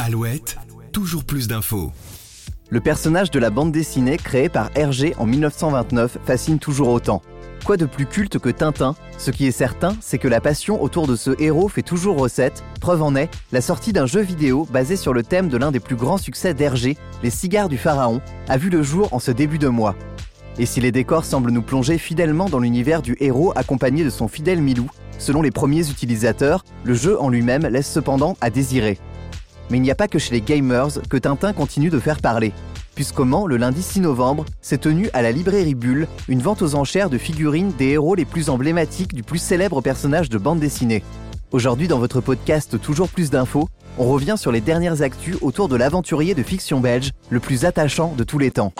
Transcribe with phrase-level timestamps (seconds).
[0.00, 0.56] Alouette,
[0.92, 1.92] toujours plus d'infos.
[2.70, 7.22] Le personnage de la bande dessinée créé par Hergé en 1929 fascine toujours autant.
[7.64, 8.94] Quoi de plus culte que Tintin?
[9.16, 12.62] Ce qui est certain, c'est que la passion autour de ce héros fait toujours recette.
[12.80, 15.80] Preuve en est, la sortie d'un jeu vidéo basé sur le thème de l'un des
[15.80, 19.58] plus grands succès d'Hergé, Les cigares du pharaon, a vu le jour en ce début
[19.58, 19.96] de mois.
[20.58, 24.28] Et si les décors semblent nous plonger fidèlement dans l'univers du héros accompagné de son
[24.28, 24.88] fidèle Milou,
[25.18, 28.98] selon les premiers utilisateurs, le jeu en lui-même laisse cependant à désirer.
[29.70, 32.52] Mais il n'y a pas que chez les gamers que Tintin continue de faire parler.
[32.94, 36.74] Puisqu'au Mans, le lundi 6 novembre, s'est tenue à la librairie Bulle une vente aux
[36.76, 41.02] enchères de figurines des héros les plus emblématiques du plus célèbre personnage de bande dessinée.
[41.50, 45.76] Aujourd'hui, dans votre podcast Toujours plus d'infos, on revient sur les dernières actus autour de
[45.76, 48.72] l'aventurier de fiction belge le plus attachant de tous les temps.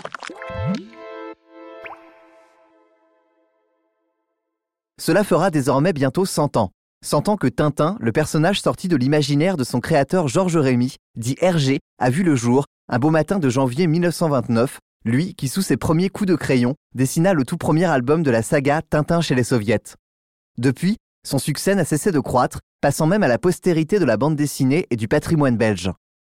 [5.00, 6.70] Cela fera désormais bientôt 100 ans.
[7.04, 11.36] 100 ans que Tintin, le personnage sorti de l'imaginaire de son créateur Georges Rémy, dit
[11.38, 15.76] Hergé, a vu le jour un beau matin de janvier 1929, lui qui, sous ses
[15.76, 19.44] premiers coups de crayon, dessina le tout premier album de la saga Tintin chez les
[19.44, 19.96] Soviets.
[20.56, 20.96] Depuis,
[21.26, 24.86] son succès n'a cessé de croître, passant même à la postérité de la bande dessinée
[24.90, 25.90] et du patrimoine belge.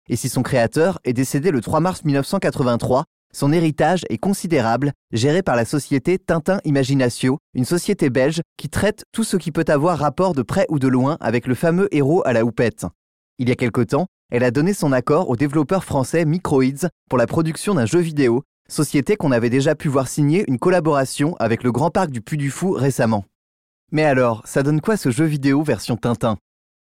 [0.08, 3.04] Et si son créateur est décédé le 3 mars 1983,
[3.34, 9.04] son héritage est considérable, géré par la société Tintin Imaginatio, une société belge qui traite
[9.12, 12.22] tout ce qui peut avoir rapport de près ou de loin avec le fameux héros
[12.24, 12.86] à la houppette.
[13.38, 17.18] Il y a quelque temps, elle a donné son accord au développeur français Microids pour
[17.18, 21.64] la production d'un jeu vidéo, société qu'on avait déjà pu voir signer une collaboration avec
[21.64, 23.24] le Grand Parc du Puy du Fou récemment.
[23.90, 26.36] Mais alors, ça donne quoi ce jeu vidéo version Tintin?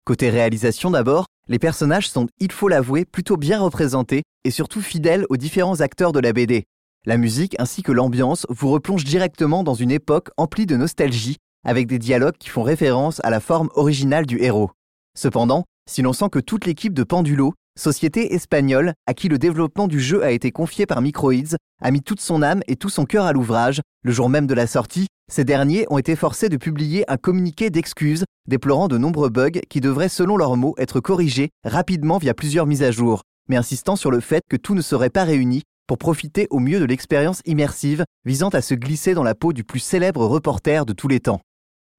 [0.05, 5.27] Côté réalisation d'abord, les personnages sont, il faut l'avouer, plutôt bien représentés et surtout fidèles
[5.31, 6.63] aux différents acteurs de la BD.
[7.05, 11.89] La musique ainsi que l'ambiance vous replongent directement dans une époque emplie de nostalgie, avec
[11.89, 14.71] des dialogues qui font référence à la forme originale du héros.
[15.19, 19.89] Cependant, si l'on sent que toute l'équipe de Pendulo, société espagnole à qui le développement
[19.89, 23.07] du jeu a été confié par Microids, a mis toute son âme et tout son
[23.07, 26.57] cœur à l'ouvrage, le jour même de la sortie, ces derniers ont été forcés de
[26.57, 31.51] publier un communiqué d'excuses déplorant de nombreux bugs qui devraient, selon leurs mots, être corrigés
[31.65, 35.11] rapidement via plusieurs mises à jour, mais insistant sur le fait que tout ne serait
[35.11, 39.35] pas réuni pour profiter au mieux de l'expérience immersive visant à se glisser dans la
[39.35, 41.41] peau du plus célèbre reporter de tous les temps.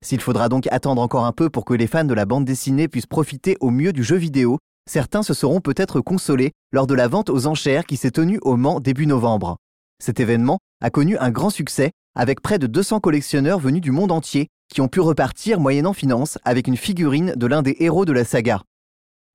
[0.03, 2.87] S'il faudra donc attendre encore un peu pour que les fans de la bande dessinée
[2.87, 4.57] puissent profiter au mieux du jeu vidéo,
[4.89, 8.57] certains se seront peut-être consolés lors de la vente aux enchères qui s'est tenue au
[8.57, 9.57] Mans début novembre.
[10.03, 14.11] Cet événement a connu un grand succès avec près de 200 collectionneurs venus du monde
[14.11, 18.13] entier qui ont pu repartir moyennant finance avec une figurine de l'un des héros de
[18.13, 18.63] la saga.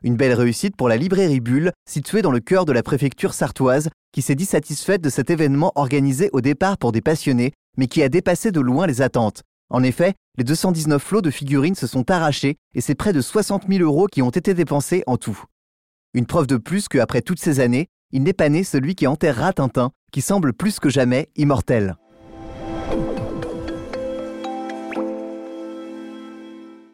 [0.02, 3.88] Une belle réussite pour la librairie Bulle, située dans le cœur de la préfecture sartoise,
[4.12, 8.02] qui s'est dit satisfaite de cet événement organisé au départ pour des passionnés, mais qui
[8.02, 9.42] a dépassé de loin les attentes.
[9.68, 13.64] En effet, les 219 flots de figurines se sont arrachés et c'est près de 60
[13.68, 15.42] 000 euros qui ont été dépensés en tout.
[16.14, 19.52] Une preuve de plus qu'après toutes ces années, il n'est pas né celui qui enterrera
[19.52, 21.96] Tintin, qui semble plus que jamais immortel.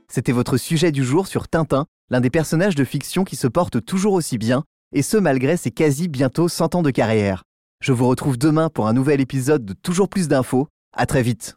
[0.09, 3.85] C'était votre sujet du jour sur Tintin, l'un des personnages de fiction qui se porte
[3.85, 7.45] toujours aussi bien, et ce malgré ses quasi bientôt 100 ans de carrière.
[7.81, 10.69] Je vous retrouve demain pour un nouvel épisode de Toujours plus d'infos.
[10.95, 11.57] À très vite.